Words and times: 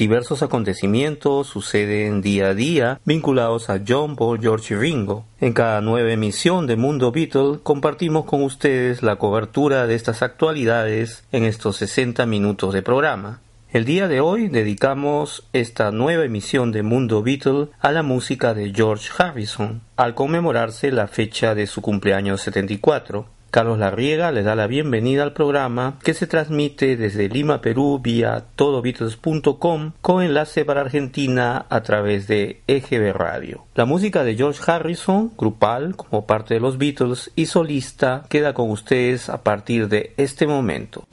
Diversos 0.04 0.42
acontecimientos 0.42 1.46
suceden 1.46 2.20
día 2.20 2.48
a 2.48 2.54
día 2.54 3.00
vinculados 3.06 3.70
a 3.70 3.80
John, 3.88 4.16
Paul, 4.16 4.38
George 4.38 4.74
y 4.74 4.76
Ringo. 4.76 5.24
En 5.40 5.54
cada 5.54 5.80
nueva 5.80 6.12
emisión 6.12 6.66
de 6.66 6.76
Mundo 6.76 7.10
Beatle 7.10 7.60
compartimos 7.62 8.26
con 8.26 8.42
ustedes 8.42 9.02
la 9.02 9.16
cobertura 9.16 9.86
de 9.86 9.94
estas 9.94 10.20
actualidades 10.20 11.24
en 11.32 11.44
estos 11.44 11.78
60 11.78 12.26
minutos 12.26 12.74
de 12.74 12.82
programa. 12.82 13.40
El 13.72 13.86
día 13.86 14.06
de 14.06 14.20
hoy 14.20 14.48
dedicamos 14.48 15.48
esta 15.54 15.90
nueva 15.90 16.26
emisión 16.26 16.70
de 16.70 16.82
Mundo 16.82 17.22
Beatle 17.22 17.68
a 17.80 17.90
la 17.90 18.02
música 18.02 18.52
de 18.52 18.74
George 18.74 19.08
Harrison, 19.16 19.80
al 19.96 20.14
conmemorarse 20.14 20.92
la 20.92 21.08
fecha 21.08 21.54
de 21.54 21.66
su 21.66 21.80
cumpleaños 21.80 22.42
74. 22.42 23.26
Carlos 23.54 23.78
Larriega 23.78 24.32
le 24.32 24.42
da 24.42 24.56
la 24.56 24.66
bienvenida 24.66 25.22
al 25.22 25.32
programa 25.32 26.00
que 26.02 26.12
se 26.12 26.26
transmite 26.26 26.96
desde 26.96 27.28
Lima, 27.28 27.60
Perú 27.60 28.00
vía 28.02 28.46
todobeatles.com 28.56 29.92
con 30.00 30.24
enlace 30.24 30.64
para 30.64 30.80
Argentina 30.80 31.64
a 31.68 31.82
través 31.84 32.26
de 32.26 32.62
EGB 32.66 33.12
Radio. 33.12 33.64
La 33.76 33.84
música 33.84 34.24
de 34.24 34.34
George 34.34 34.60
Harrison, 34.66 35.30
grupal 35.38 35.94
como 35.94 36.26
parte 36.26 36.54
de 36.54 36.60
los 36.60 36.78
Beatles 36.78 37.30
y 37.36 37.46
solista, 37.46 38.24
queda 38.28 38.54
con 38.54 38.72
ustedes 38.72 39.28
a 39.28 39.44
partir 39.44 39.86
de 39.86 40.14
este 40.16 40.48
momento. 40.48 41.04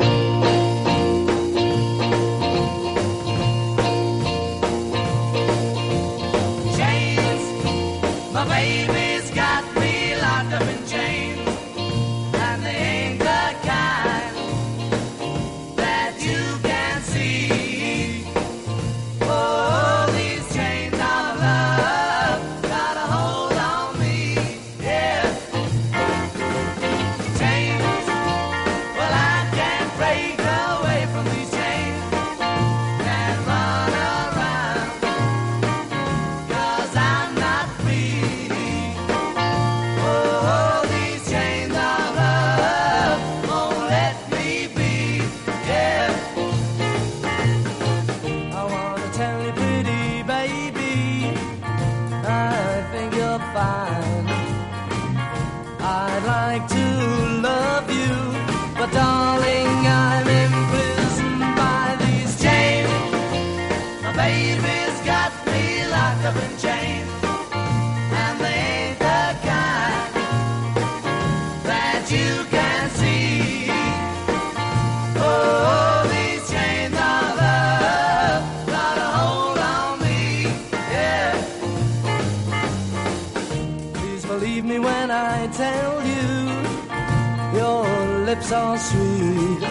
Are 88.52 88.78
sweet. 88.78 89.64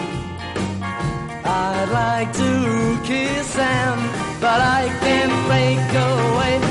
I'd 1.43 1.89
like 1.91 2.33
to 2.33 2.99
kiss 3.05 3.53
them, 3.53 3.97
but 4.39 4.59
I 4.61 4.89
can't 5.01 5.35
break 5.47 5.79
away 6.09 6.70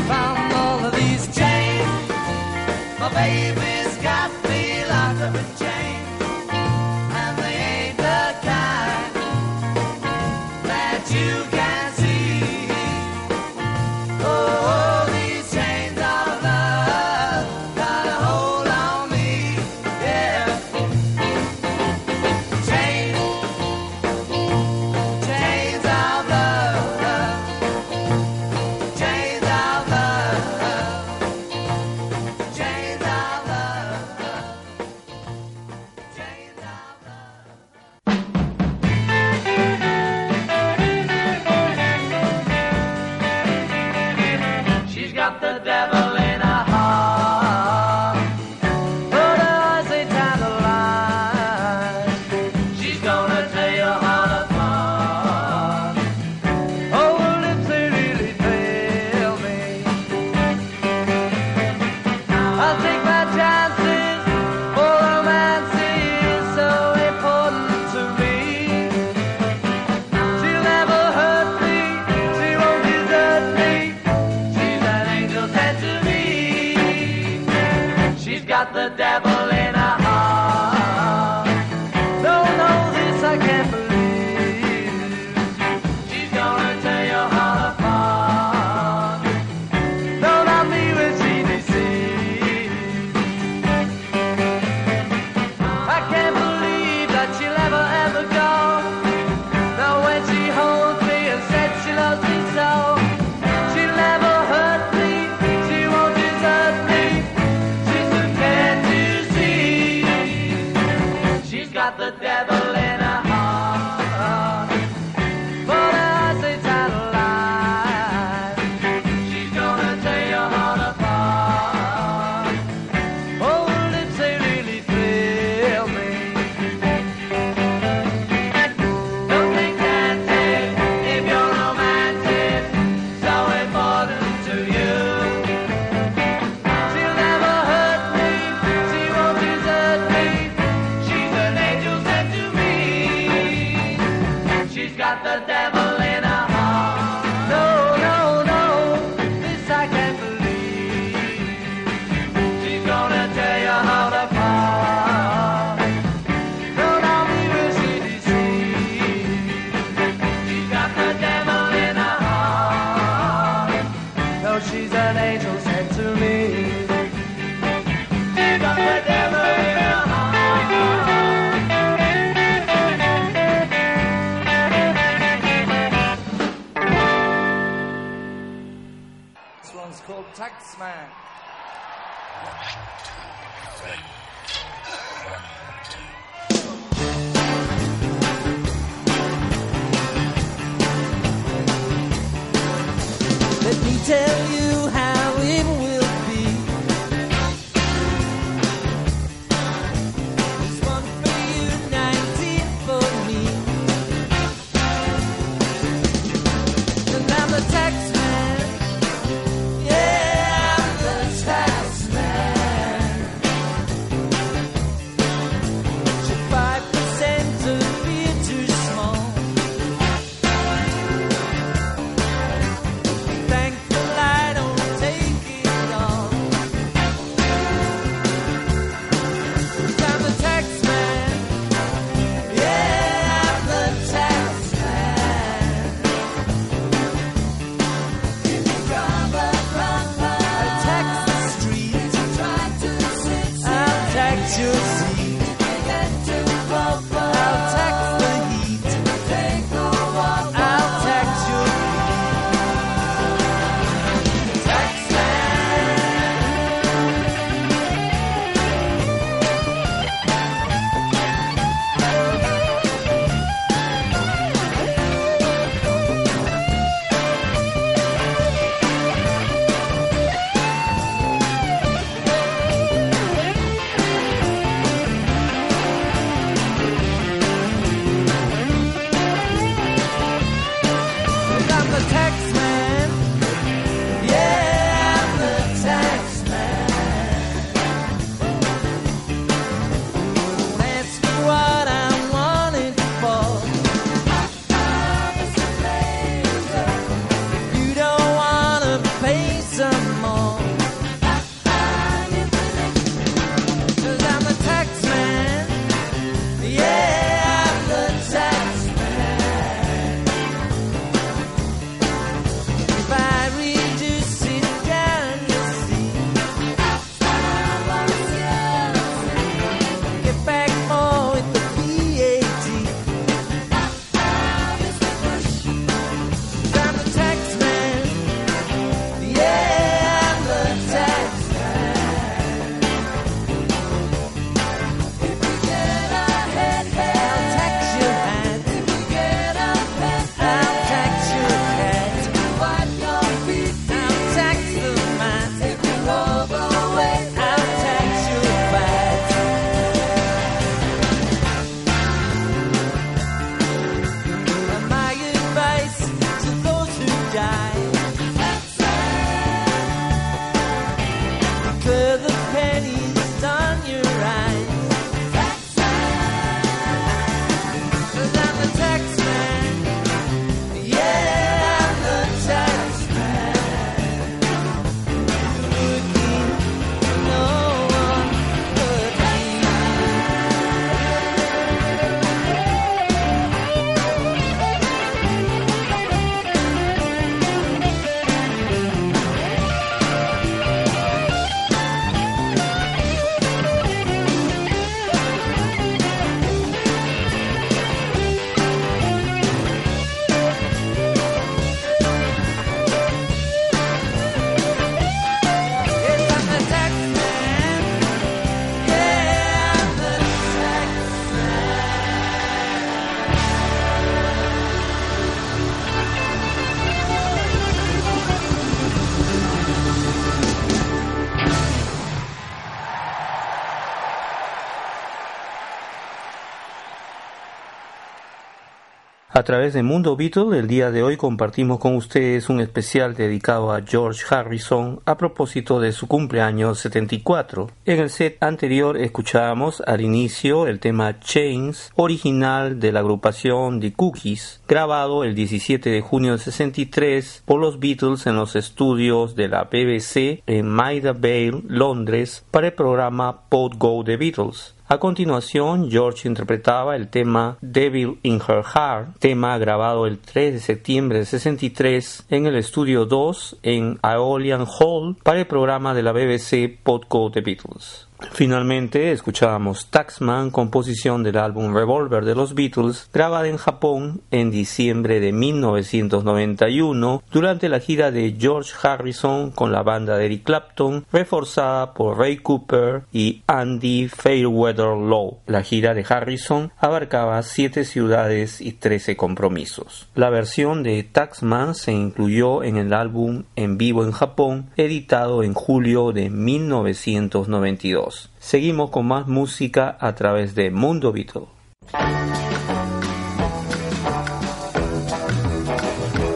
A 429.40 429.42
través 429.42 429.72
de 429.72 429.82
Mundo 429.82 430.16
Beatle, 430.16 430.58
el 430.58 430.66
día 430.66 430.90
de 430.90 431.02
hoy 431.02 431.16
compartimos 431.16 431.78
con 431.78 431.96
ustedes 431.96 432.50
un 432.50 432.60
especial 432.60 433.14
dedicado 433.14 433.72
a 433.72 433.80
George 433.80 434.22
Harrison 434.28 435.00
a 435.06 435.16
propósito 435.16 435.80
de 435.80 435.92
su 435.92 436.06
cumpleaños 436.08 436.78
74. 436.80 437.70
En 437.86 438.00
el 438.00 438.10
set 438.10 438.36
anterior 438.42 438.98
escuchábamos 438.98 439.82
al 439.86 440.02
inicio 440.02 440.66
el 440.66 440.78
tema 440.78 441.20
Chains, 441.20 441.90
original 441.96 442.80
de 442.80 442.92
la 442.92 443.00
agrupación 443.00 443.80
The 443.80 443.94
Cookies, 443.94 444.60
grabado 444.68 445.24
el 445.24 445.34
17 445.34 445.88
de 445.88 446.02
junio 446.02 446.32
del 446.32 446.40
63 446.40 447.42
por 447.46 447.60
los 447.60 447.80
Beatles 447.80 448.26
en 448.26 448.36
los 448.36 448.56
estudios 448.56 449.36
de 449.36 449.48
la 449.48 449.64
BBC 449.64 450.42
en 450.46 450.68
Maida 450.68 451.14
Vale, 451.14 451.62
Londres, 451.66 452.44
para 452.50 452.66
el 452.66 452.74
programa 452.74 453.44
Pod 453.48 453.78
Go 453.78 454.04
The 454.04 454.18
Beatles. 454.18 454.74
A 454.92 454.98
continuación, 454.98 455.88
George 455.88 456.26
interpretaba 456.26 456.96
el 456.96 457.06
tema 457.06 457.56
Devil 457.60 458.18
in 458.24 458.40
Her 458.40 458.64
Heart, 458.64 459.20
tema 459.20 459.56
grabado 459.56 460.04
el 460.04 460.18
3 460.18 460.54
de 460.54 460.58
septiembre 460.58 461.20
de 461.20 461.26
63 461.26 462.26
en 462.28 462.46
el 462.46 462.56
estudio 462.56 463.06
2 463.06 463.58
en 463.62 464.00
Aeolian 464.02 464.66
Hall 464.66 465.16
para 465.22 465.38
el 465.38 465.46
programa 465.46 465.94
de 465.94 466.02
la 466.02 466.10
BBC 466.10 466.76
Podco 466.82 467.30
The 467.30 467.40
Beatles. 467.40 468.09
Finalmente 468.32 469.12
escuchábamos 469.12 469.86
Taxman, 469.90 470.50
composición 470.50 471.22
del 471.22 471.36
álbum 471.36 471.74
Revolver 471.74 472.24
de 472.24 472.34
los 472.34 472.54
Beatles, 472.54 473.08
grabada 473.12 473.48
en 473.48 473.56
Japón 473.56 474.22
en 474.30 474.50
diciembre 474.50 475.20
de 475.20 475.32
1991 475.32 477.22
durante 477.30 477.68
la 477.68 477.80
gira 477.80 478.10
de 478.10 478.36
George 478.38 478.72
Harrison 478.82 479.50
con 479.50 479.72
la 479.72 479.82
banda 479.82 480.16
de 480.16 480.26
Eric 480.26 480.44
Clapton, 480.44 481.04
reforzada 481.12 481.92
por 481.94 482.18
Ray 482.18 482.38
Cooper 482.38 483.02
y 483.12 483.42
Andy 483.46 484.08
Fairweather 484.08 484.96
Low. 484.96 485.40
La 485.46 485.62
gira 485.62 485.94
de 485.94 486.04
Harrison 486.08 486.72
abarcaba 486.78 487.42
siete 487.42 487.84
ciudades 487.84 488.60
y 488.60 488.72
trece 488.72 489.16
compromisos. 489.16 490.08
La 490.14 490.30
versión 490.30 490.82
de 490.82 491.02
Taxman 491.02 491.74
se 491.74 491.92
incluyó 491.92 492.62
en 492.62 492.76
el 492.76 492.92
álbum 492.92 493.44
en 493.56 493.78
vivo 493.78 494.04
en 494.04 494.12
Japón, 494.12 494.70
editado 494.76 495.42
en 495.42 495.54
julio 495.54 496.12
de 496.12 496.30
1992. 496.30 498.09
Seguimos 498.38 498.90
con 498.90 499.06
más 499.06 499.26
música 499.26 499.96
a 500.00 500.14
través 500.14 500.54
de 500.54 500.70
Mundo 500.70 501.12
Beatle. 501.12 501.46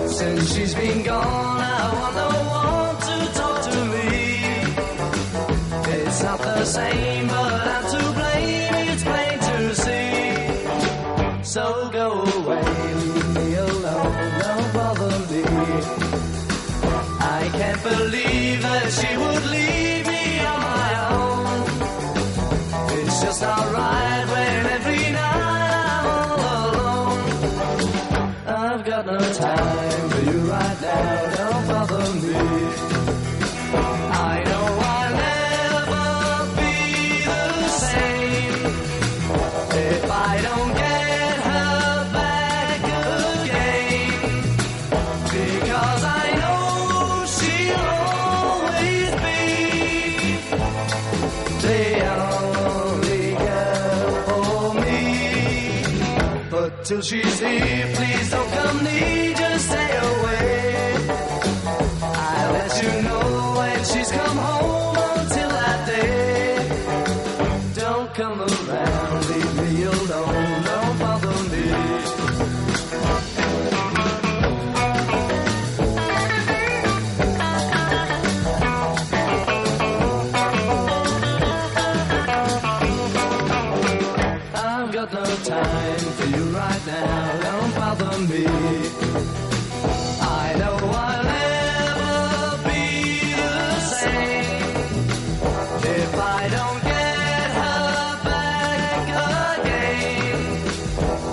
Since 0.07 0.55
she's 0.55 0.75
been 0.75 0.94
alright. 23.45 24.04
Till 56.85 57.01
she's 57.01 57.41
here, 57.41 57.91
please 57.95 58.31
don't 58.31 58.51
come 58.53 58.85
near, 58.85 59.14
got 85.07 85.29
no 85.29 85.37
time 85.37 85.99
for 85.99 86.27
you 86.27 86.45
right 86.57 86.87
now. 86.87 87.41
Don't 87.43 87.75
bother 87.75 88.19
me. 88.21 88.47
I 90.21 90.55
know 90.59 90.77
I'll 90.81 91.25
never 91.25 92.69
be 92.69 92.85
the 93.37 93.81
same 93.81 95.05
if 95.85 96.15
I 96.17 96.49
don't 96.57 96.83
get 96.83 97.51
her 97.61 98.17
back 98.25 99.07
again. 99.61 100.63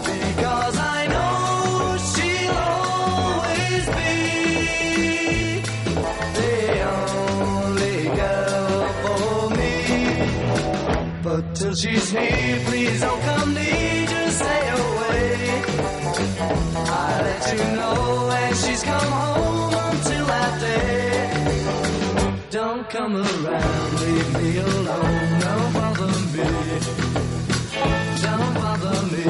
Because 0.04 0.78
I 0.78 1.08
know 1.14 1.98
she'll 2.12 2.58
always 2.76 3.86
be 3.98 4.16
the 6.40 6.56
only 7.00 8.00
girl 8.20 8.80
for 9.04 9.50
me. 9.60 9.74
But 11.24 11.44
till 11.56 11.76
she's 11.76 12.10
here, 12.12 12.41
she's 18.82 18.90
come 18.90 19.12
home 19.12 19.74
until 19.74 20.26
that 20.26 20.60
day. 20.60 21.58
Don't 22.50 22.90
come 22.90 23.16
around, 23.16 24.00
leave 24.02 24.34
me 24.42 24.58
alone, 24.58 25.40
don't 25.40 25.74
bother 25.74 26.08
me. 26.34 26.44
Don't 28.22 28.54
bother 28.56 29.02
me. 29.12 29.24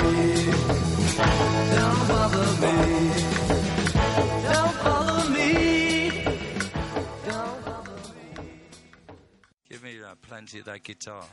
Don't 1.75 2.07
bother 2.07 2.47
me. 2.61 2.75
Don't 4.51 4.75
bother 4.83 5.29
me. 5.29 5.49
Don't 7.25 7.65
bother 7.65 7.99
me. 8.13 8.43
Give 9.69 9.81
me 9.83 9.93
uh, 10.03 10.15
plenty 10.21 10.59
of 10.59 10.65
that 10.65 10.83
guitar. 10.83 11.25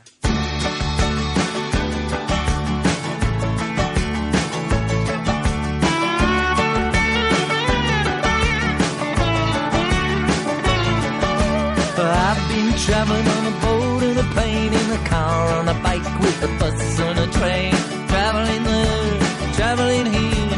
Traveling 12.85 13.27
on 13.27 13.45
a 13.53 13.55
boat, 13.61 14.03
in 14.03 14.17
a 14.17 14.27
plane, 14.33 14.73
in 14.73 14.91
a 14.91 15.01
car, 15.07 15.49
on 15.59 15.67
a 15.67 15.73
bike, 15.81 16.07
with 16.19 16.43
a 16.43 16.51
bus, 16.59 16.99
on 16.99 17.17
a 17.17 17.27
train. 17.37 17.73
Traveling 18.07 18.63
there, 18.63 19.19
traveling 19.53 20.05
here, 20.05 20.57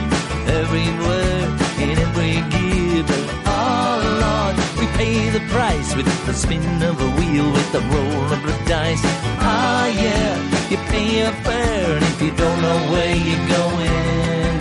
everywhere, 0.62 1.44
in 1.84 1.96
every 2.06 2.36
gear. 2.54 3.04
But 3.10 3.24
oh 3.46 3.98
Lord, 4.24 4.56
we 4.80 4.86
pay 4.98 5.30
the 5.30 5.44
price 5.50 5.96
with 5.96 6.10
the 6.25 6.34
spin 6.34 6.84
of 6.84 7.00
a 7.01 7.10
wheel, 7.18 7.51
with 7.51 7.72
the 7.72 7.82
roll 7.94 8.28
of 8.36 8.42
the 8.44 8.56
dice. 8.70 9.01
Ah 9.40 9.88
yeah, 9.88 10.34
you 10.70 10.78
pay 10.92 11.22
a 11.22 11.32
fare, 11.44 11.96
and 11.98 12.04
if 12.04 12.22
you 12.22 12.32
don't 12.32 12.62
know 12.62 12.80
where 12.92 13.16
you're 13.16 13.48
going, 13.60 14.54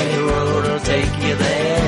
any 0.00 0.18
road 0.30 0.64
will 0.66 0.80
take 0.80 1.14
you 1.22 1.34
there. 1.36 1.83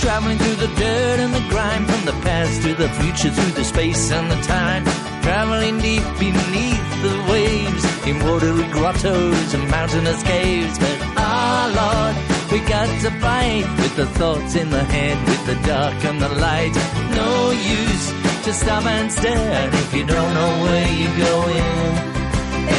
Traveling 0.00 0.38
through 0.38 0.54
the 0.54 0.74
dirt 0.80 1.20
and 1.20 1.32
the 1.34 1.46
grime, 1.50 1.84
from 1.84 2.04
the 2.06 2.16
past 2.24 2.62
to 2.62 2.74
the 2.74 2.88
future, 3.00 3.30
through 3.30 3.52
the 3.52 3.64
space 3.64 4.10
and 4.10 4.30
the 4.30 4.40
time. 4.42 4.84
Traveling 5.22 5.78
deep 5.78 6.02
beneath 6.18 6.88
the 7.04 7.16
waves, 7.30 7.84
in 8.06 8.18
watery 8.24 8.68
grottos 8.72 9.54
and 9.54 9.70
mountainous 9.70 10.22
caves. 10.22 10.78
But 10.78 10.96
ah, 11.16 11.68
Lord, 11.80 12.16
we 12.50 12.66
got 12.66 12.88
to 13.04 13.10
fight 13.20 13.66
with 13.80 13.94
the 13.96 14.06
thoughts 14.06 14.54
in 14.56 14.70
the 14.70 14.84
head, 14.84 15.16
with 15.28 15.46
the 15.46 15.58
dark 15.68 16.04
and 16.04 16.20
the 16.20 16.32
light. 16.46 16.74
No 17.20 17.50
use 17.50 18.06
to 18.44 18.52
stop 18.54 18.84
and 18.86 19.12
stare 19.12 19.68
if 19.68 19.94
you 19.94 20.04
don't 20.06 20.34
know 20.34 20.52
where 20.64 20.88
you're 20.98 21.18
going. 21.28 21.66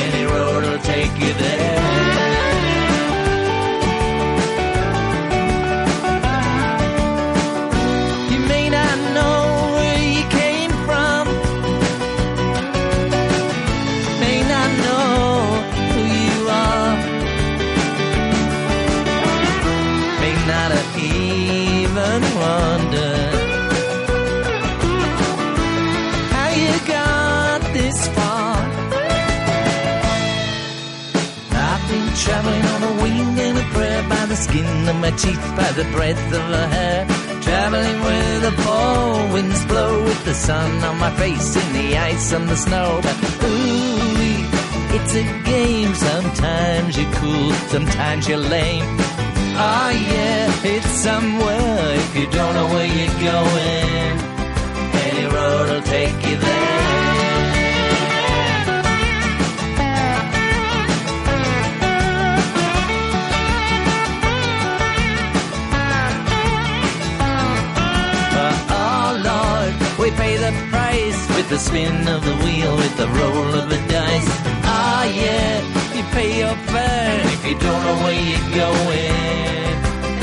Any 0.04 0.24
road 0.26 0.64
will 0.64 0.80
take 0.80 1.14
you 1.20 1.34
there. 1.34 2.41
Skin 34.52 34.90
of 34.90 34.96
my 34.98 35.12
teeth, 35.12 35.46
by 35.56 35.72
the 35.80 35.86
breadth 35.96 36.28
of 36.40 36.44
her 36.56 36.68
hair. 36.68 37.08
Traveling 37.42 38.00
where 38.02 38.40
the 38.42 38.52
fall 38.64 39.34
winds 39.34 39.66
blow 39.66 40.04
with 40.04 40.26
the 40.26 40.34
sun 40.34 40.84
on 40.84 40.98
my 41.00 41.12
face 41.16 41.56
in 41.56 41.74
the 41.74 41.98
ice 41.98 42.32
and 42.34 42.50
the 42.50 42.58
snow. 42.58 43.00
But 43.02 43.18
ooh, 43.44 44.96
it's 44.98 45.14
a 45.16 45.26
game. 45.52 45.94
Sometimes 45.96 46.98
you're 46.98 47.14
cool, 47.14 47.52
sometimes 47.76 48.28
you're 48.28 48.46
lame. 48.56 48.98
Ah, 49.56 49.92
yeah, 49.92 50.72
it's 50.74 50.92
somewhere 51.08 51.96
if 52.04 52.16
you 52.18 52.28
don't 52.38 52.54
know 52.56 52.68
where 52.74 52.92
you're 52.98 53.20
going. 53.32 54.14
Any 55.08 55.26
road 55.36 55.70
will 55.70 55.86
take 55.98 56.18
you 56.28 56.36
there. 56.38 57.11
Price 71.12 71.36
with 71.36 71.50
the 71.50 71.58
spin 71.58 72.08
of 72.08 72.24
the 72.24 72.36
wheel, 72.44 72.76
with 72.76 72.98
the 72.98 73.08
roll 73.08 73.54
of 73.60 73.70
the 73.70 73.82
dice. 73.88 74.32
Ah 74.64 75.04
yeah, 75.06 75.62
you 75.96 76.04
pay 76.16 76.40
your 76.40 76.56
fare 76.72 77.22
if 77.36 77.46
you 77.48 77.56
don't 77.60 77.84
know 77.86 77.98
where 78.04 78.22
you're 78.30 78.50
going. 78.64 79.74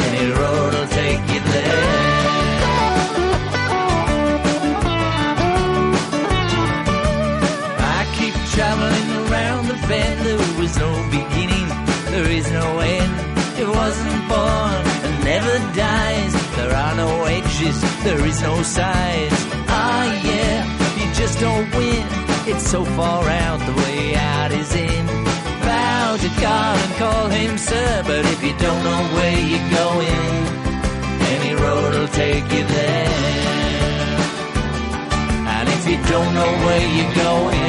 Any 0.06 0.30
road 0.32 0.74
will 0.74 0.88
take 0.88 1.22
you 1.34 1.40
there. 1.40 1.84
I 7.96 8.00
keep 8.18 8.34
traveling 8.54 9.10
around 9.22 9.68
the 9.68 9.78
bend. 9.88 10.18
There 10.26 10.60
was 10.60 10.76
no 10.78 10.90
beginning, 11.10 11.66
there 12.12 12.30
is 12.38 12.50
no 12.50 12.78
end. 12.80 13.14
It 13.62 13.68
wasn't 13.68 14.28
born 14.28 14.82
and 15.04 15.24
never 15.24 15.56
dies. 15.74 16.32
There 16.56 16.74
are 16.74 16.94
no 16.94 17.24
edges, 17.24 17.78
there 18.04 18.24
is 18.24 18.40
no 18.42 18.62
sides. 18.62 19.38
Ah, 19.70 20.06
yeah, 20.24 20.37
just 21.18 21.40
don't 21.40 21.68
win. 21.74 22.06
It's 22.46 22.66
so 22.70 22.84
far 22.84 23.24
out, 23.24 23.58
the 23.66 23.74
way 23.82 24.14
out 24.14 24.52
is 24.52 24.72
in. 24.74 25.06
Bow 25.66 26.16
to 26.16 26.30
God 26.40 26.78
and 26.84 26.94
call 26.94 27.28
him 27.28 27.58
sir, 27.58 28.02
but 28.06 28.24
if 28.24 28.42
you 28.42 28.54
don't 28.56 28.82
know 28.84 29.02
where 29.16 29.38
you're 29.50 29.70
going, 29.82 30.26
any 31.34 31.54
road 31.54 31.94
will 31.94 32.12
take 32.24 32.46
you 32.54 32.64
there. 32.64 33.08
And 35.54 35.68
if 35.68 35.82
you 35.90 35.98
don't 36.14 36.32
know 36.38 36.52
where 36.64 36.86
you're 36.96 37.14
going, 37.26 37.67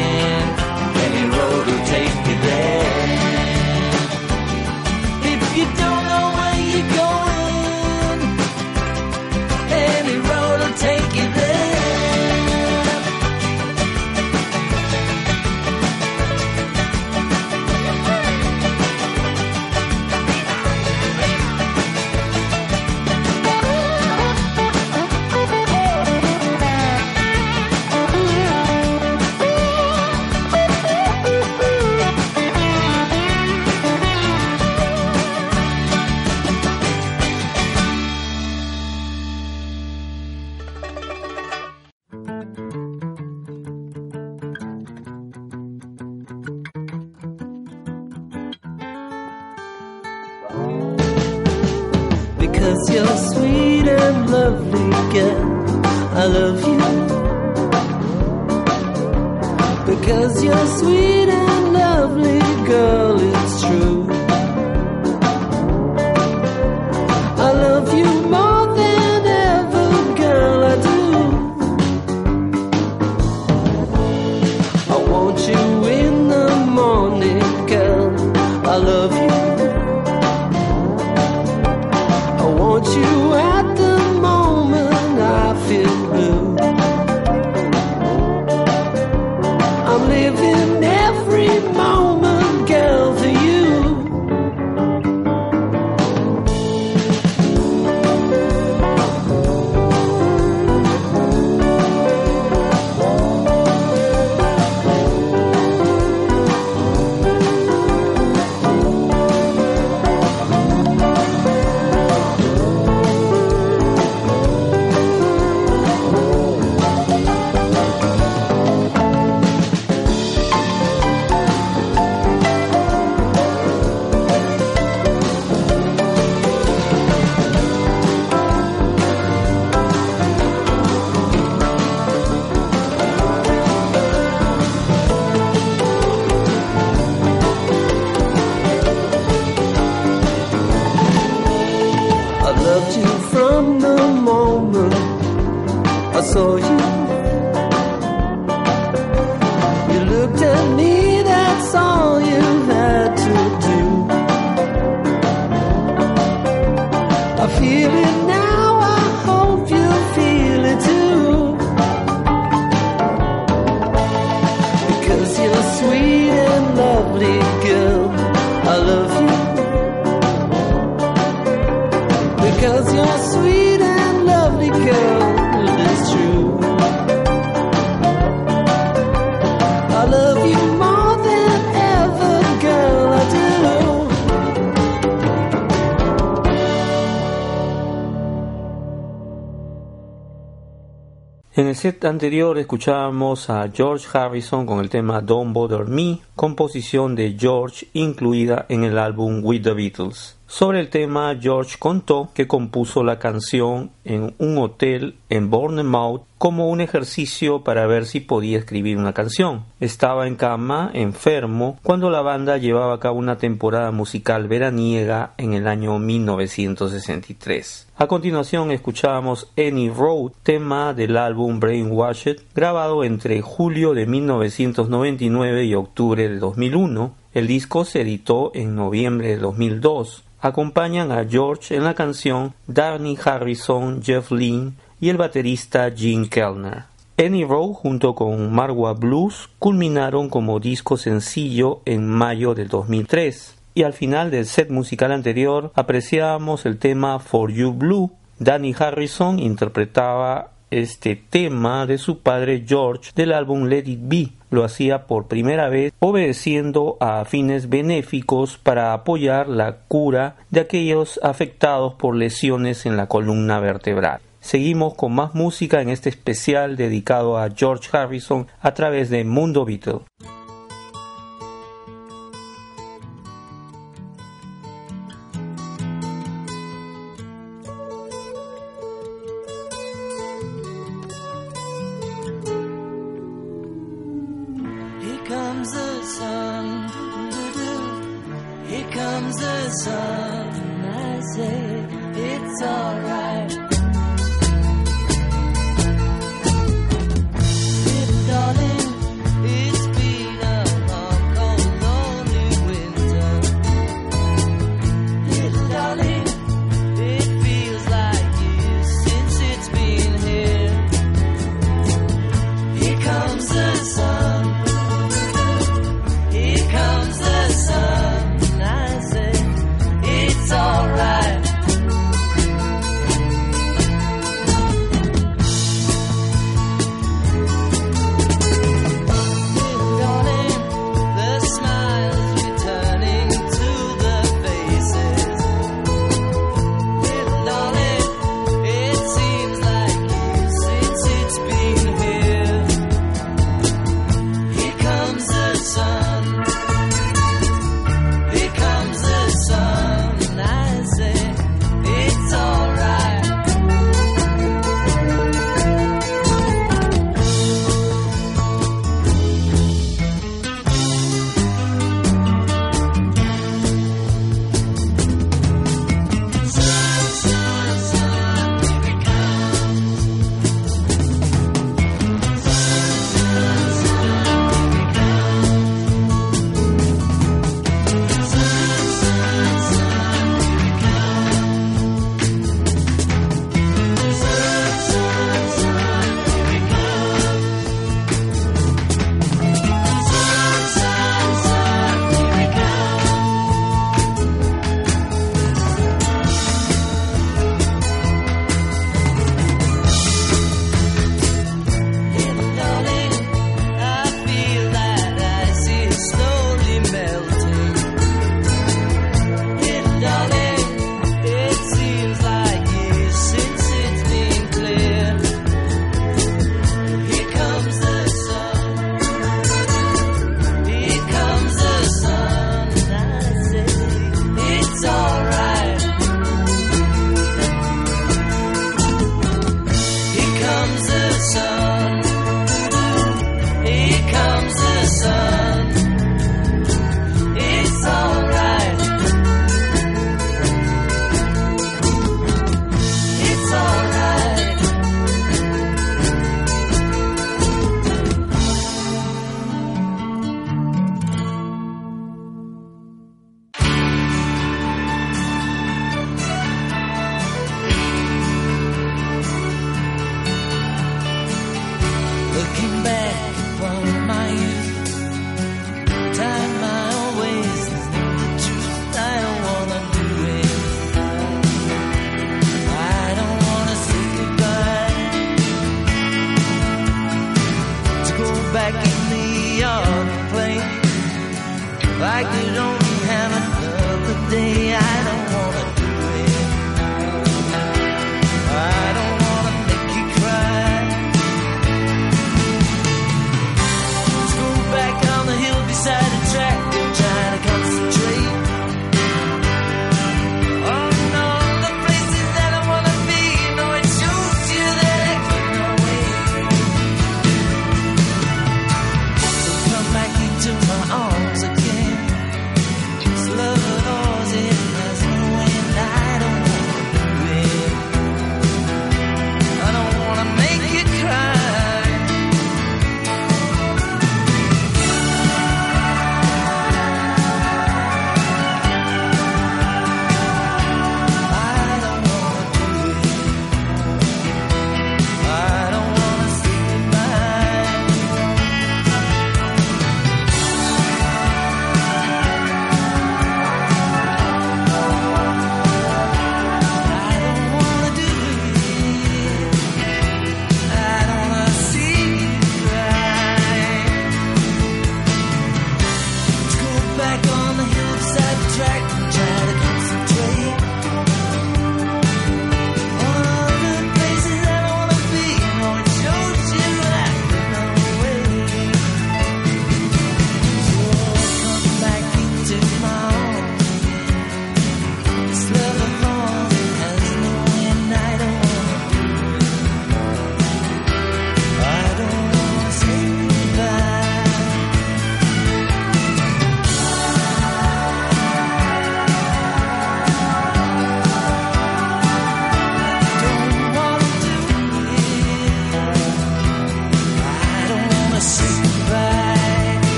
set 191.80 192.04
anterior 192.04 192.58
escuchábamos 192.58 193.50
a 193.50 193.70
George 193.74 194.06
Harrison 194.12 194.66
con 194.66 194.82
el 194.82 194.90
tema 194.90 195.22
Don't 195.22 195.54
Bother 195.54 195.86
Me, 195.86 196.20
composición 196.36 197.16
de 197.16 197.38
George 197.40 197.88
incluida 197.94 198.66
en 198.68 198.84
el 198.84 198.98
álbum 198.98 199.40
With 199.42 199.62
the 199.62 199.74
Beatles. 199.74 200.38
Sobre 200.46 200.82
el 200.82 200.90
tema, 200.90 201.38
George 201.40 201.78
contó 201.80 202.32
que 202.34 202.50
compuso 202.50 203.02
la 203.02 203.18
canción 203.18 203.92
en 204.04 204.36
un 204.40 204.58
hotel 204.58 205.16
en 205.30 205.50
Bournemouth 205.50 206.24
como 206.40 206.70
un 206.70 206.80
ejercicio 206.80 207.64
para 207.66 207.86
ver 207.86 208.06
si 208.06 208.22
podía 208.22 208.58
escribir 208.58 208.98
una 208.98 209.14
canción. 209.14 209.66
Estaba 209.82 210.26
en 210.26 210.36
cama, 210.36 210.90
enfermo, 210.94 211.78
cuando 211.84 212.10
la 212.10 212.22
banda 212.22 212.58
llevaba 212.58 212.96
a 212.96 213.00
cabo 213.00 213.20
una 213.20 213.38
temporada 213.38 213.92
musical 213.92 214.48
veraniega 214.48 215.34
en 215.38 215.54
el 215.54 215.68
año 215.68 216.00
1963. 216.00 217.88
A 217.98 218.08
continuación 218.08 218.72
escuchábamos 218.72 219.52
Any 219.58 219.90
Road, 219.90 220.32
tema 220.42 220.94
del 220.94 221.18
álbum 221.18 221.60
Brainwashed, 221.60 222.40
grabado 222.56 223.04
entre 223.04 223.42
julio 223.42 223.94
de 223.94 224.06
1999 224.06 225.66
y 225.66 225.76
octubre 225.76 226.30
de 226.30 226.40
2001. 226.40 227.16
El 227.34 227.48
disco 227.48 227.84
se 227.84 228.02
editó 228.02 228.52
en 228.56 228.78
noviembre 228.78 229.28
de 229.28 229.38
2002. 229.40 230.24
Acompañan 230.42 231.12
a 231.12 231.26
George 231.26 231.76
en 231.76 231.84
la 231.84 231.94
canción 231.94 232.54
Danny 232.68 233.18
Harrison, 233.24 234.02
Jeff 234.02 234.32
Lynne 234.32 234.74
y 235.00 235.10
el 235.10 235.18
baterista 235.18 235.92
Gene 235.92 236.30
Kellner. 236.30 236.84
Annie 237.18 237.46
Rowe 237.46 237.74
junto 237.74 238.16
con 238.16 238.54
Marwa 238.54 238.94
Blues 238.94 239.50
culminaron 239.60 240.30
como 240.30 240.60
disco 240.60 240.96
sencillo 240.96 241.82
en 241.86 242.08
mayo 242.08 242.56
del 242.56 242.70
2003 242.70 243.56
y 243.74 243.84
al 243.84 243.94
final 243.94 244.32
del 244.32 244.46
set 244.46 244.70
musical 244.70 245.12
anterior 245.12 245.72
apreciábamos 245.76 246.66
el 246.66 246.78
tema 246.78 247.20
For 247.20 247.52
You 247.52 247.74
Blue. 247.74 248.12
Danny 248.40 248.74
Harrison 248.78 249.40
interpretaba 249.40 250.52
este 250.72 251.16
tema 251.16 251.86
de 251.86 251.98
su 251.98 252.20
padre 252.20 252.64
George 252.66 253.12
del 253.16 253.34
álbum 253.34 253.66
Let 253.66 253.84
It 253.88 254.00
Be. 254.04 254.30
Lo 254.50 254.64
hacía 254.64 255.06
por 255.06 255.28
primera 255.28 255.70
vez 255.70 255.94
obedeciendo 256.00 256.98
a 257.00 257.26
fines 257.26 257.70
benéficos 257.70 258.58
para 258.58 258.94
apoyar 258.94 259.48
la 259.48 259.78
cura 259.88 260.36
de 260.50 260.62
aquellos 260.62 261.20
afectados 261.24 261.94
por 261.96 262.16
lesiones 262.16 262.86
en 262.86 262.98
la 262.98 263.08
columna 263.08 263.60
vertebral. 263.60 264.22
Seguimos 264.40 264.96
con 264.96 265.14
más 265.14 265.36
música 265.36 265.82
en 265.82 265.90
este 265.90 266.10
especial 266.10 266.78
dedicado 266.78 267.38
a 267.38 267.50
George 267.50 267.90
Harrison 267.96 268.48
a 268.62 268.74
través 268.74 269.10
de 269.10 269.24
Mundo 269.26 269.66
Beatle. 269.66 270.02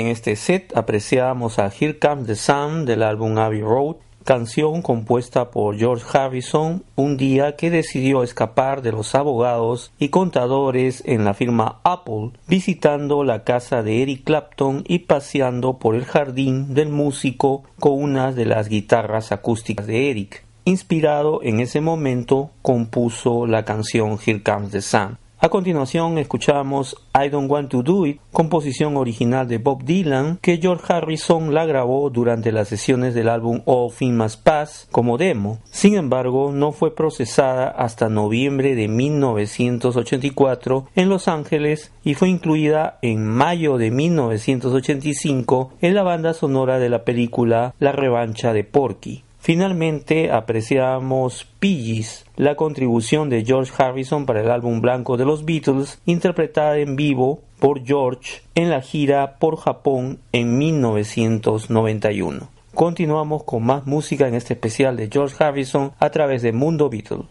En 0.00 0.06
este 0.06 0.34
set 0.34 0.74
apreciamos 0.78 1.58
a 1.58 1.66
Here 1.66 1.98
Comes 1.98 2.26
the 2.26 2.34
Sun 2.34 2.86
del 2.86 3.02
álbum 3.02 3.36
Abbey 3.36 3.60
Road, 3.60 3.96
canción 4.24 4.80
compuesta 4.80 5.50
por 5.50 5.76
George 5.76 6.06
Harrison 6.10 6.84
un 6.96 7.18
día 7.18 7.54
que 7.54 7.68
decidió 7.68 8.22
escapar 8.22 8.80
de 8.80 8.92
los 8.92 9.14
abogados 9.14 9.92
y 9.98 10.08
contadores 10.08 11.02
en 11.04 11.26
la 11.26 11.34
firma 11.34 11.80
Apple, 11.84 12.30
visitando 12.48 13.24
la 13.24 13.44
casa 13.44 13.82
de 13.82 14.00
Eric 14.00 14.24
Clapton 14.24 14.84
y 14.88 15.00
paseando 15.00 15.78
por 15.78 15.94
el 15.94 16.06
jardín 16.06 16.72
del 16.72 16.88
músico 16.88 17.64
con 17.78 18.02
una 18.02 18.32
de 18.32 18.46
las 18.46 18.70
guitarras 18.70 19.32
acústicas 19.32 19.86
de 19.86 20.10
Eric. 20.10 20.46
Inspirado 20.64 21.40
en 21.42 21.60
ese 21.60 21.82
momento, 21.82 22.52
compuso 22.62 23.46
la 23.46 23.66
canción 23.66 24.18
Here 24.24 24.42
Comes 24.42 24.70
the 24.70 24.80
Sun. 24.80 25.18
A 25.42 25.48
continuación 25.48 26.18
escuchamos 26.18 27.02
I 27.14 27.30
Don't 27.30 27.50
Want 27.50 27.70
to 27.70 27.82
Do 27.82 28.04
It, 28.04 28.20
composición 28.30 28.98
original 28.98 29.48
de 29.48 29.56
Bob 29.56 29.84
Dylan, 29.84 30.38
que 30.42 30.58
George 30.58 30.84
Harrison 30.92 31.54
la 31.54 31.64
grabó 31.64 32.10
durante 32.10 32.52
las 32.52 32.68
sesiones 32.68 33.14
del 33.14 33.30
álbum 33.30 33.62
All 33.64 33.90
Things 33.90 34.18
Must 34.18 34.42
Pass 34.42 34.86
como 34.90 35.16
demo. 35.16 35.58
Sin 35.70 35.94
embargo, 35.94 36.52
no 36.52 36.72
fue 36.72 36.94
procesada 36.94 37.68
hasta 37.68 38.10
noviembre 38.10 38.74
de 38.74 38.88
1984 38.88 40.88
en 40.94 41.08
Los 41.08 41.26
Ángeles 41.26 41.90
y 42.04 42.12
fue 42.12 42.28
incluida 42.28 42.98
en 43.00 43.26
mayo 43.26 43.78
de 43.78 43.90
1985 43.90 45.72
en 45.80 45.94
la 45.94 46.02
banda 46.02 46.34
sonora 46.34 46.78
de 46.78 46.90
la 46.90 47.06
película 47.06 47.74
La 47.78 47.92
revancha 47.92 48.52
de 48.52 48.64
Porky. 48.64 49.24
Finalmente 49.40 50.30
apreciamos 50.30 51.46
Piggies, 51.58 52.26
la 52.36 52.56
contribución 52.56 53.30
de 53.30 53.42
George 53.42 53.72
Harrison 53.76 54.26
para 54.26 54.42
el 54.42 54.50
álbum 54.50 54.82
blanco 54.82 55.16
de 55.16 55.24
los 55.24 55.46
Beatles, 55.46 55.98
interpretada 56.04 56.76
en 56.76 56.94
vivo 56.94 57.40
por 57.58 57.82
George 57.82 58.42
en 58.54 58.68
la 58.68 58.82
gira 58.82 59.38
por 59.38 59.56
Japón 59.56 60.18
en 60.32 60.58
1991. 60.58 62.50
Continuamos 62.74 63.44
con 63.44 63.64
más 63.64 63.86
música 63.86 64.28
en 64.28 64.34
este 64.34 64.52
especial 64.52 64.96
de 64.96 65.08
George 65.10 65.42
Harrison 65.42 65.92
a 65.98 66.10
través 66.10 66.42
de 66.42 66.52
Mundo 66.52 66.90
Beatles. 66.90 67.24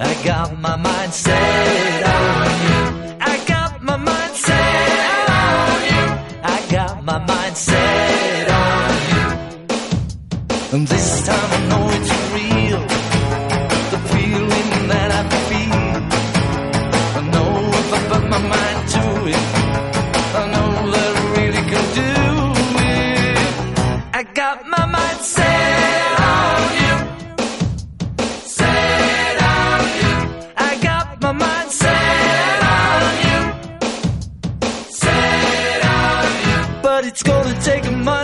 I 0.00 0.14
got 0.24 0.58
my 0.60 0.76
mind 0.76 1.12
set 1.14 2.02
on 2.16 2.50
you. 2.66 3.16
I 3.20 3.44
got 3.46 3.82
my 3.82 3.96
mind 3.96 4.34
set 4.36 5.28
on 5.30 5.82
you. 5.90 6.04
I 6.42 6.66
got 6.70 7.04
my 7.04 7.18
mind 7.18 7.56
set 7.56 8.50
on 8.50 8.90
you. 9.10 10.76
And 10.76 10.88
this 10.88 11.26
time 11.26 11.63
to 37.54 37.60
take 37.60 37.86
a 37.86 37.90
month. 37.90 38.23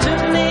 To 0.00 0.30
me. 0.32 0.49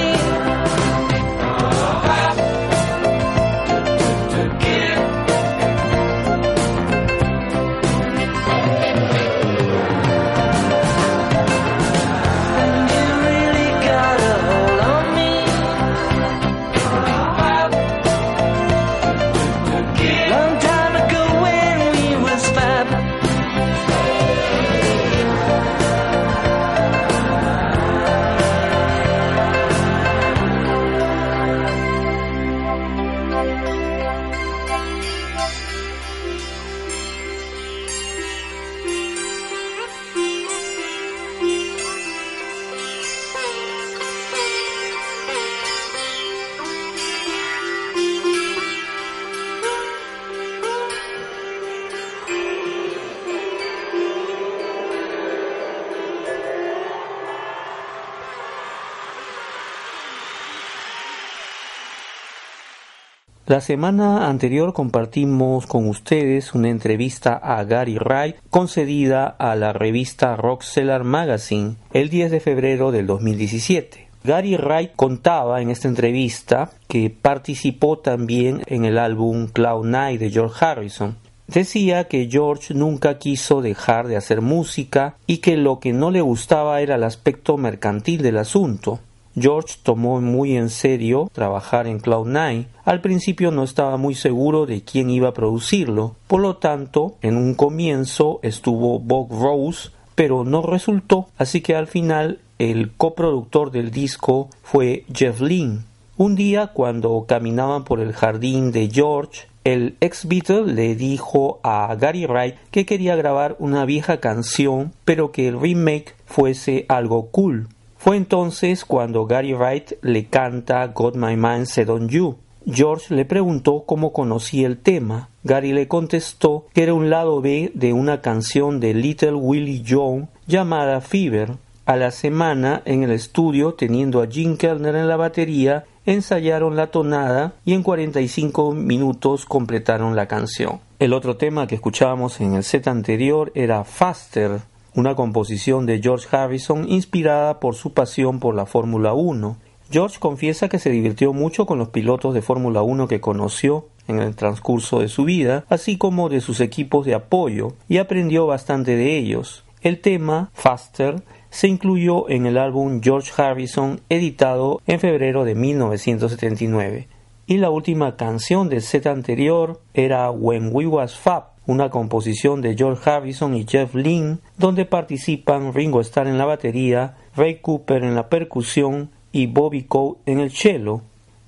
La 63.50 63.62
semana 63.62 64.30
anterior 64.30 64.74
compartimos 64.74 65.66
con 65.66 65.90
ustedes 65.90 66.54
una 66.54 66.70
entrevista 66.70 67.34
a 67.34 67.64
Gary 67.64 67.98
Wright 67.98 68.36
concedida 68.52 69.26
a 69.26 69.56
la 69.56 69.74
revista 69.74 70.36
Rockseller 70.36 71.04
Magazine 71.04 71.74
el 71.92 72.12
10 72.12 72.30
de 72.30 72.42
febrero 72.42 72.92
del 72.92 73.08
2017. 73.08 74.08
Gary 74.24 74.56
Wright 74.56 74.92
contaba 74.96 75.64
en 75.64 75.72
esta 75.72 75.88
entrevista 75.88 76.70
que 76.88 77.10
participó 77.10 77.98
también 77.98 78.62
en 78.68 78.86
el 78.86 79.00
álbum 79.00 79.48
Cloud 79.48 79.84
Night 79.84 80.20
de 80.20 80.30
George 80.30 80.64
Harrison. 80.64 81.18
Decía 81.48 82.04
que 82.04 82.30
George 82.30 82.76
nunca 82.76 83.18
quiso 83.18 83.64
dejar 83.64 84.06
de 84.06 84.18
hacer 84.18 84.42
música 84.42 85.16
y 85.26 85.38
que 85.38 85.58
lo 85.58 85.80
que 85.80 85.92
no 85.92 86.12
le 86.12 86.22
gustaba 86.22 86.82
era 86.82 86.98
el 86.98 87.04
aspecto 87.04 87.58
mercantil 87.58 88.22
del 88.22 88.38
asunto. 88.38 89.00
George 89.40 89.76
tomó 89.84 90.22
muy 90.22 90.56
en 90.56 90.70
serio 90.70 91.30
trabajar 91.34 91.88
en 91.88 92.00
Cloud9. 92.02 92.68
Al 92.84 93.02
principio 93.02 93.52
no 93.52 93.64
estaba 93.64 93.98
muy 93.98 94.16
seguro 94.16 94.66
de 94.66 94.84
quién 94.84 95.10
iba 95.10 95.30
a 95.30 95.34
producirlo, 95.34 96.16
por 96.28 96.42
lo 96.42 96.58
tanto, 96.58 97.16
en 97.22 97.38
un 97.38 97.54
comienzo 97.54 98.40
estuvo 98.44 99.00
Bob 99.00 99.30
Rose, 99.32 99.92
pero 100.16 100.44
no 100.44 100.62
resultó, 100.62 101.28
así 101.38 101.62
que 101.62 101.76
al 101.76 101.88
final 101.88 102.40
el 102.58 102.92
coproductor 102.92 103.72
del 103.72 103.92
disco 103.92 104.50
fue 104.64 105.06
Jeff 105.14 105.40
Lynne. 105.40 105.84
Un 106.18 106.36
día, 106.36 106.68
cuando 106.68 107.26
caminaban 107.28 107.86
por 107.86 108.02
el 108.02 108.12
jardín 108.12 108.74
de 108.74 108.90
George, 108.92 109.48
el 109.64 109.96
ex 110.02 110.28
Beatle 110.28 110.74
le 110.74 110.96
dijo 110.96 111.60
a 111.64 111.96
Gary 111.96 112.26
Wright 112.26 112.56
que 112.72 112.86
quería 112.86 113.16
grabar 113.16 113.56
una 113.60 113.86
vieja 113.86 114.20
canción, 114.20 114.92
pero 115.06 115.32
que 115.32 115.48
el 115.48 115.60
remake 115.60 116.16
fuese 116.26 116.86
algo 116.90 117.28
cool. 117.28 117.70
Fue 118.00 118.16
entonces 118.16 118.86
cuando 118.86 119.26
Gary 119.26 119.54
Wright 119.54 119.92
le 120.02 120.28
canta 120.28 120.88
Got 120.88 121.18
My 121.18 121.36
Mind 121.36 121.66
Set 121.66 121.90
on 121.90 122.08
You. 122.08 122.38
George 122.66 123.14
le 123.14 123.26
preguntó 123.26 123.84
cómo 123.86 124.14
conocía 124.14 124.68
el 124.68 124.78
tema. 124.78 125.28
Gary 125.44 125.74
le 125.74 125.90
contestó 125.90 126.68
que 126.74 126.84
era 126.84 126.94
un 126.94 127.10
lado 127.10 127.42
B 127.42 127.74
de 127.74 127.92
una 127.92 128.22
canción 128.22 128.80
de 128.80 128.94
Little 128.94 129.34
Willie 129.34 129.84
John 129.86 130.30
llamada 130.48 131.02
Fever. 131.02 131.58
A 131.86 131.98
la 131.98 132.12
semana, 132.12 132.82
en 132.86 133.04
el 133.04 133.12
estudio, 133.12 133.74
teniendo 133.74 134.22
a 134.22 134.28
Jim 134.28 134.56
Kellner 134.56 134.96
en 134.96 135.10
la 135.10 135.18
batería, 135.18 135.84
ensayaron 136.06 136.78
la 136.78 136.92
tonada 136.92 137.56
y 137.66 137.74
en 137.74 137.84
45 137.84 138.76
minutos 138.76 139.46
completaron 139.46 140.16
la 140.16 140.28
canción. 140.28 140.80
El 141.00 141.12
otro 141.12 141.36
tema 141.36 141.68
que 141.68 141.76
escuchábamos 141.76 142.40
en 142.40 142.54
el 142.54 142.64
set 142.64 142.88
anterior 142.88 143.52
era 143.56 143.84
Faster, 143.84 144.62
una 144.96 145.16
composición 145.16 145.86
de 145.86 146.02
George 146.02 146.28
Harrison 146.36 146.90
inspirada 146.90 147.60
por 147.60 147.76
su 147.76 147.94
pasión 147.94 148.40
por 148.40 148.56
la 148.56 148.66
Fórmula 148.66 149.14
1. 149.14 149.58
George 149.92 150.20
confiesa 150.20 150.70
que 150.70 150.80
se 150.80 150.90
divirtió 150.90 151.34
mucho 151.34 151.66
con 151.66 151.80
los 151.80 151.90
pilotos 151.90 152.34
de 152.34 152.42
Fórmula 152.42 152.82
1 152.82 153.08
que 153.08 153.22
conoció 153.22 153.88
en 154.08 154.20
el 154.20 154.36
transcurso 154.36 155.00
de 155.00 155.08
su 155.08 155.24
vida, 155.24 155.66
así 155.70 155.98
como 155.98 156.30
de 156.30 156.42
sus 156.42 156.62
equipos 156.62 157.06
de 157.06 157.14
apoyo, 157.14 157.74
y 157.88 157.98
aprendió 157.98 158.48
bastante 158.48 158.96
de 158.96 159.18
ellos. 159.18 159.64
El 159.82 160.02
tema, 160.02 160.50
Faster, 160.54 161.24
se 161.50 161.68
incluyó 161.68 162.30
en 162.30 162.46
el 162.46 162.58
álbum 162.58 163.02
George 163.02 163.32
Harrison 163.42 164.02
editado 164.10 164.82
en 164.88 165.00
febrero 165.00 165.46
de 165.46 165.56
1979. 165.56 167.08
Y 167.48 167.58
la 167.58 167.70
última 167.70 168.16
canción 168.16 168.70
del 168.70 168.82
set 168.82 169.08
anterior 169.08 169.82
era 169.94 170.30
When 170.30 170.70
We 170.72 170.86
Was 170.86 171.18
Fab, 171.18 171.54
una 171.70 171.92
composición 171.92 172.62
de 172.62 172.76
George 172.76 173.08
Harrison 173.08 173.56
y 173.56 173.64
Jeff 173.68 173.94
Lynne, 173.94 174.40
donde 174.58 174.86
participan 174.86 175.72
Ringo 175.72 176.02
Starr 176.02 176.28
en 176.28 176.40
la 176.40 176.46
batería, 176.46 177.16
Ray 177.36 177.60
Cooper 177.62 178.04
en 178.04 178.16
la 178.16 178.28
percusión 178.28 179.12
y 179.32 179.46
Bobby 179.46 179.84
Cole 179.84 180.18
en 180.26 180.40
el 180.40 180.50
cello, 180.50 181.02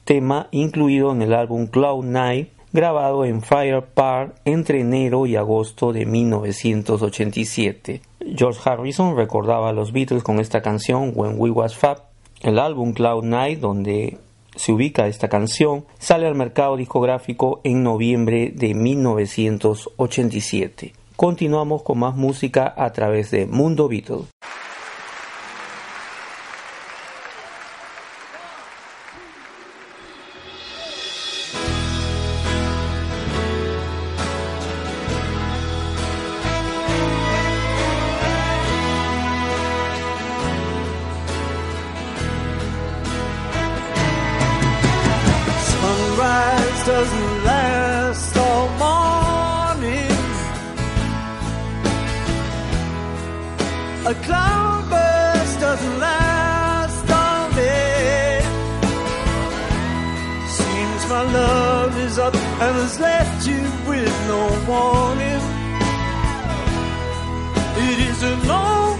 tema 0.05 0.47
incluido 0.51 1.11
en 1.11 1.23
el 1.23 1.33
álbum 1.33 1.65
Cloud 1.65 2.05
Night, 2.05 2.49
grabado 2.71 3.25
en 3.25 3.41
Fire 3.41 3.83
Park 3.83 4.35
entre 4.45 4.81
enero 4.81 5.25
y 5.25 5.35
agosto 5.35 5.91
de 5.91 6.05
1987. 6.05 8.01
George 8.35 8.59
Harrison 8.63 9.17
recordaba 9.17 9.69
a 9.69 9.73
los 9.73 9.91
Beatles 9.91 10.21
con 10.21 10.39
esta 10.39 10.61
canción 10.61 11.13
When 11.15 11.33
We 11.37 11.49
Was 11.49 11.75
Fab. 11.75 12.03
El 12.41 12.59
álbum 12.59 12.93
Cloud 12.93 13.23
Night, 13.23 13.59
donde 13.59 14.19
se 14.55 14.71
ubica 14.71 15.07
esta 15.07 15.27
canción, 15.29 15.85
sale 15.99 16.25
al 16.27 16.35
mercado 16.35 16.77
discográfico 16.77 17.59
en 17.63 17.83
noviembre 17.83 18.51
de 18.55 18.73
1987. 18.73 20.93
Continuamos 21.15 21.83
con 21.83 21.99
más 21.99 22.15
música 22.15 22.73
a 22.75 22.91
través 22.93 23.29
de 23.31 23.45
Mundo 23.45 23.87
Beatles. 23.87 24.25
Up 62.35 62.61
and 62.61 62.75
has 62.75 62.99
left 62.99 63.47
you 63.47 63.61
with 63.87 64.13
no 64.27 64.41
warning. 64.67 65.43
It 67.89 67.99
isn't 68.09 68.49
always 68.49 68.90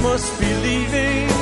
must 0.00 0.40
be 0.40 0.46
leaving. 0.46 1.35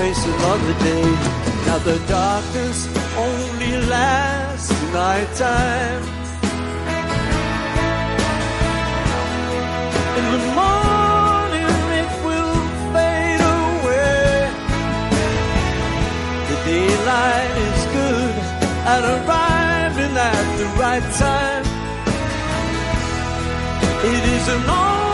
Face 0.00 0.24
another 0.24 0.74
day. 0.88 1.08
Now 1.66 1.78
the 1.90 1.98
darkness 2.08 2.78
only 3.26 3.72
lasts 3.94 4.72
night 4.94 5.30
time. 5.36 6.02
In 10.18 10.24
the 10.34 10.42
morning 10.60 11.72
it 12.00 12.10
will 12.26 12.60
fade 12.92 13.44
away. 13.58 14.32
The 16.50 16.58
daylight 16.70 17.54
is 17.68 17.80
good 17.98 18.36
at 18.92 19.02
arriving 19.14 20.14
at 20.32 20.46
the 20.60 20.68
right 20.82 21.06
time. 21.26 21.64
It 24.12 24.22
isn't 24.36 24.66
always 24.70 25.09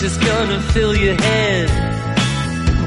Sweat 0.00 0.12
just 0.12 0.26
gonna 0.26 0.60
fill 0.72 0.96
your 0.96 1.14
head. 1.14 1.68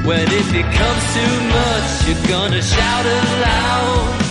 When 0.04 0.22
if 0.22 0.32
it 0.32 0.52
becomes 0.52 1.04
too 1.14 1.36
much, 1.50 2.08
you're 2.08 2.28
gonna 2.28 2.62
shout 2.62 3.06
aloud. 3.06 4.23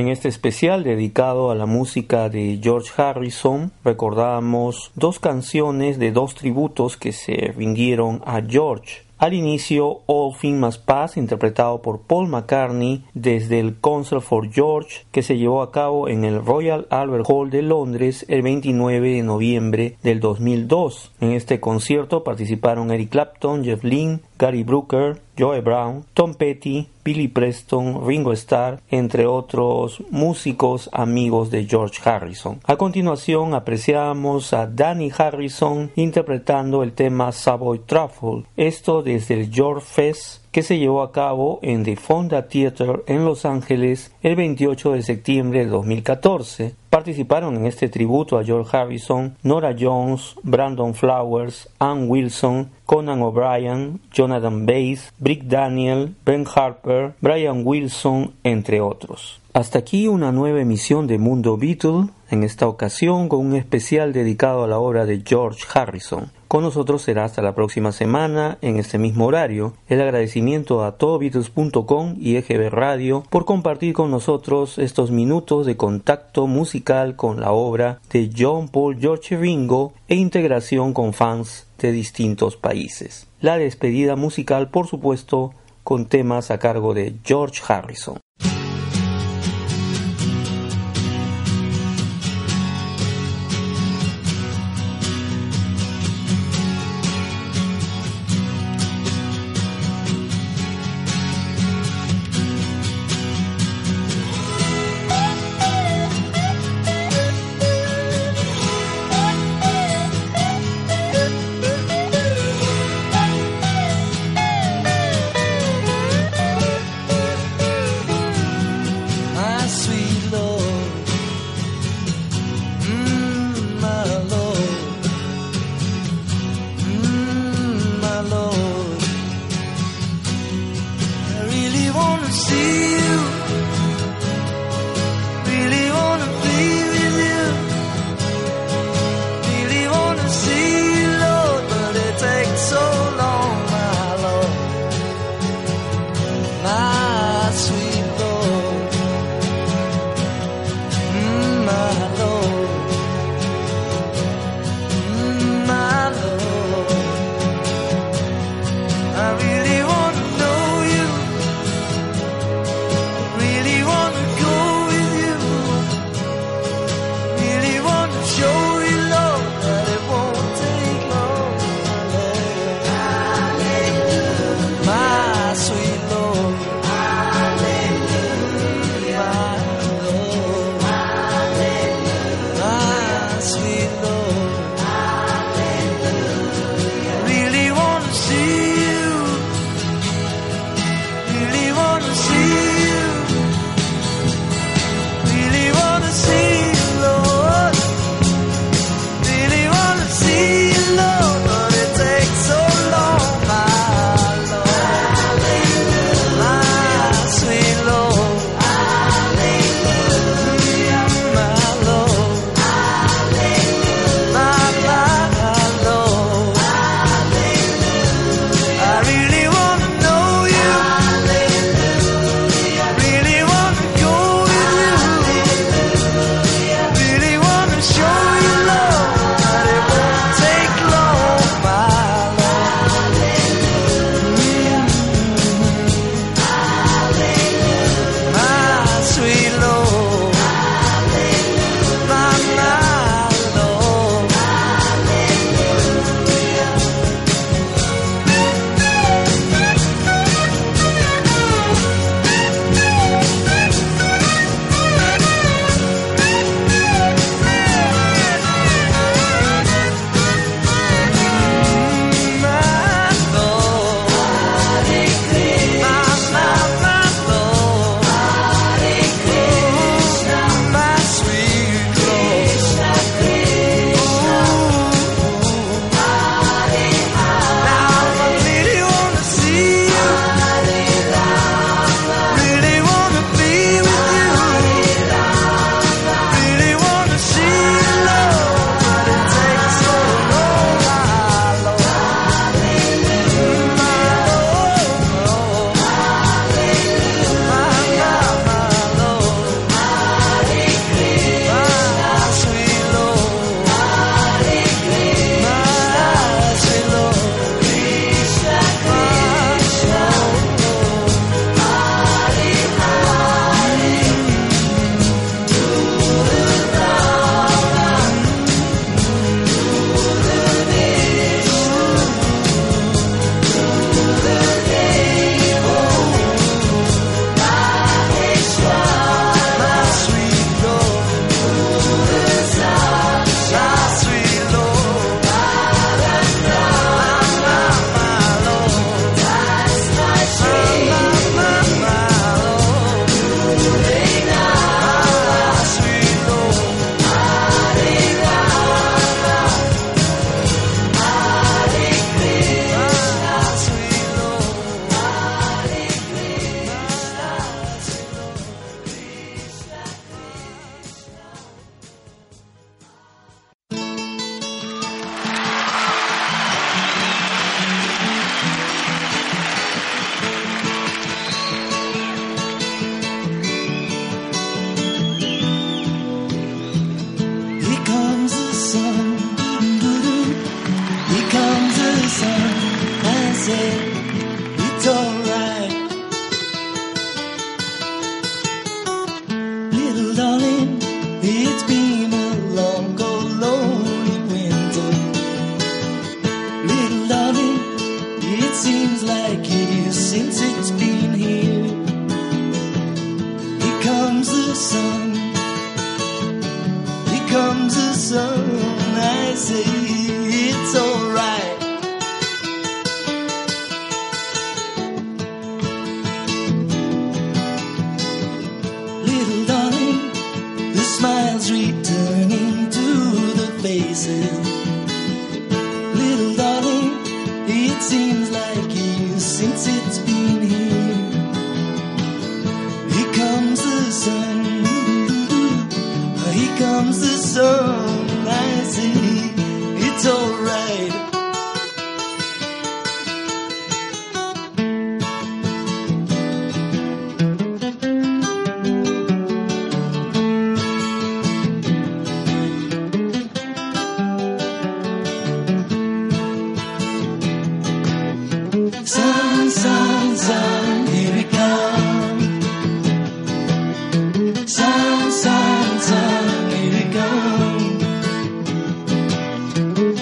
En 0.00 0.08
este 0.08 0.28
especial 0.28 0.82
dedicado 0.82 1.50
a 1.50 1.54
la 1.54 1.66
música 1.66 2.30
de 2.30 2.58
George 2.62 2.90
Harrison, 2.96 3.70
recordamos 3.84 4.92
dos 4.94 5.18
canciones 5.18 5.98
de 5.98 6.10
dos 6.10 6.34
tributos 6.34 6.96
que 6.96 7.12
se 7.12 7.52
rindieron 7.54 8.22
a 8.24 8.40
George. 8.40 9.02
Al 9.18 9.34
inicio, 9.34 10.00
All 10.06 10.34
Things 10.34 10.58
Must 10.58 10.84
Pass, 10.86 11.18
interpretado 11.18 11.82
por 11.82 12.00
Paul 12.00 12.28
McCartney 12.28 13.04
desde 13.12 13.60
el 13.60 13.78
Concert 13.78 14.22
for 14.22 14.50
George, 14.50 15.04
que 15.12 15.22
se 15.22 15.36
llevó 15.36 15.60
a 15.60 15.70
cabo 15.70 16.08
en 16.08 16.24
el 16.24 16.42
Royal 16.42 16.86
Albert 16.88 17.26
Hall 17.28 17.50
de 17.50 17.60
Londres 17.60 18.24
el 18.28 18.40
29 18.40 19.16
de 19.16 19.22
noviembre 19.22 19.96
del 20.02 20.20
2002. 20.20 21.12
En 21.20 21.32
este 21.32 21.60
concierto 21.60 22.24
participaron 22.24 22.90
Eric 22.90 23.10
Clapton, 23.10 23.62
Jeff 23.62 23.84
Lynne, 23.84 24.20
Gary 24.40 24.62
Brooker, 24.64 25.20
Joe 25.38 25.60
Brown, 25.60 26.06
Tom 26.14 26.32
Petty, 26.32 26.88
Billy 27.04 27.28
Preston, 27.28 28.06
Ringo 28.06 28.32
Starr, 28.32 28.80
entre 28.90 29.26
otros 29.26 30.02
músicos 30.10 30.88
amigos 30.92 31.50
de 31.50 31.66
George 31.66 32.00
Harrison. 32.02 32.58
A 32.64 32.76
continuación 32.76 33.52
apreciamos 33.52 34.54
a 34.54 34.66
Danny 34.66 35.12
Harrison 35.16 35.90
interpretando 35.94 36.82
el 36.82 36.92
tema 36.94 37.32
Savoy 37.32 37.80
Truffle, 37.80 38.44
esto 38.56 39.02
desde 39.02 39.34
el 39.34 39.52
George 39.52 39.84
Fest 39.86 40.39
que 40.52 40.62
se 40.62 40.78
llevó 40.78 41.02
a 41.02 41.12
cabo 41.12 41.58
en 41.62 41.84
The 41.84 41.96
Fonda 41.96 42.48
Theatre 42.48 43.02
en 43.06 43.24
Los 43.24 43.44
Ángeles 43.44 44.12
el 44.22 44.36
28 44.36 44.92
de 44.92 45.02
septiembre 45.02 45.60
de 45.60 45.70
2014. 45.70 46.74
Participaron 46.90 47.56
en 47.56 47.66
este 47.66 47.88
tributo 47.88 48.36
a 48.36 48.44
George 48.44 48.76
Harrison, 48.76 49.36
Nora 49.42 49.76
Jones, 49.78 50.34
Brandon 50.42 50.94
Flowers, 50.94 51.68
Ann 51.78 52.10
Wilson, 52.10 52.70
Conan 52.84 53.22
O'Brien, 53.22 54.00
Jonathan 54.12 54.66
Bass, 54.66 55.12
Brick 55.18 55.44
Daniel, 55.44 56.16
Ben 56.26 56.44
Harper, 56.52 57.12
Brian 57.20 57.62
Wilson, 57.64 58.34
entre 58.42 58.80
otros. 58.80 59.40
Hasta 59.52 59.78
aquí 59.78 60.08
una 60.08 60.32
nueva 60.32 60.60
emisión 60.60 61.06
de 61.06 61.18
Mundo 61.18 61.56
Beatle, 61.56 62.08
en 62.30 62.44
esta 62.44 62.68
ocasión 62.68 63.28
con 63.28 63.46
un 63.46 63.54
especial 63.54 64.12
dedicado 64.12 64.64
a 64.64 64.68
la 64.68 64.78
obra 64.78 65.06
de 65.06 65.22
George 65.24 65.64
Harrison. 65.72 66.30
Con 66.50 66.64
nosotros 66.64 67.02
será 67.02 67.26
hasta 67.26 67.42
la 67.42 67.54
próxima 67.54 67.92
semana 67.92 68.58
en 68.60 68.76
este 68.76 68.98
mismo 68.98 69.26
horario. 69.26 69.74
El 69.86 70.00
agradecimiento 70.00 70.82
a 70.84 70.98
todobeatles.com 70.98 72.16
y 72.18 72.34
EGB 72.34 72.70
Radio 72.70 73.22
por 73.30 73.44
compartir 73.44 73.94
con 73.94 74.10
nosotros 74.10 74.76
estos 74.76 75.12
minutos 75.12 75.64
de 75.64 75.76
contacto 75.76 76.48
musical 76.48 77.14
con 77.14 77.40
la 77.40 77.52
obra 77.52 78.00
de 78.10 78.32
John 78.36 78.68
Paul 78.68 78.98
George 78.98 79.36
Ringo 79.36 79.92
e 80.08 80.16
integración 80.16 80.92
con 80.92 81.12
fans 81.12 81.68
de 81.78 81.92
distintos 81.92 82.56
países. 82.56 83.28
La 83.40 83.56
despedida 83.56 84.16
musical, 84.16 84.70
por 84.70 84.88
supuesto, 84.88 85.54
con 85.84 86.06
temas 86.06 86.50
a 86.50 86.58
cargo 86.58 86.94
de 86.94 87.14
George 87.22 87.62
Harrison. 87.68 88.18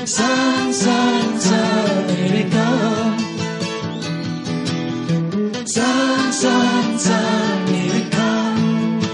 sun, 0.08 0.72
sun, 0.72 1.38
sun, 1.38 2.08
here 2.08 2.36
it 2.42 2.50
comes. 2.50 3.22
Sun, 5.70 6.32
sun, 6.32 6.98
sun, 6.98 7.66
here 7.66 7.94
it 8.00 8.10
comes. 8.10 9.04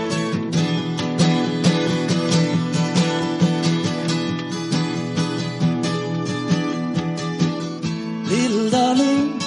Little 8.30 8.70
darling, 8.70 9.42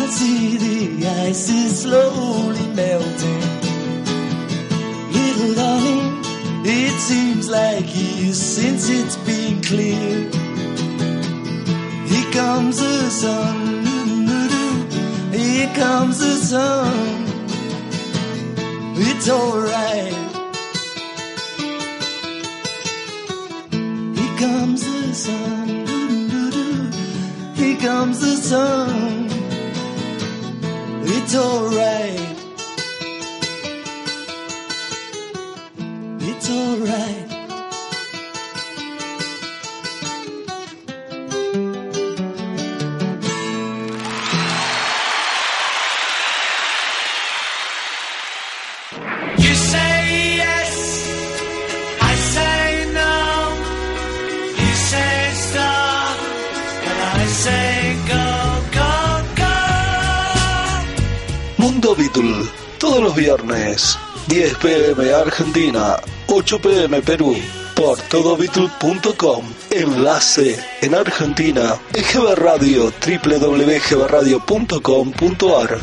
I 0.00 0.06
see 0.18 0.56
the 0.56 1.06
ice 1.28 1.48
is 1.48 1.82
slowly 1.82 2.66
melting. 2.74 3.42
Little 5.12 5.54
darling, 5.54 6.22
it 6.64 6.98
seems 6.98 7.48
like 7.48 7.86
years 7.94 8.40
since 8.40 8.90
it's 8.90 9.16
comes 15.74 16.18
the 16.18 16.36
sun. 16.36 17.24
It's 18.96 19.28
alright. 19.28 20.11
Argentina, 65.22 65.96
8 66.26 66.58
pm 66.60 67.00
Perú, 67.02 67.36
por 67.74 67.96
Enlace 69.70 70.58
en 70.80 70.94
Argentina, 70.94 71.78
EGB 71.94 72.34
Radio, 72.34 72.90
www.gbradio.com.ar. 73.06 75.78